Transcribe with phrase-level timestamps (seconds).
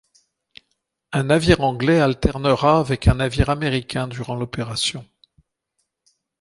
[1.11, 5.05] Un navire anglais alternera avec un navire américain durant l'opération.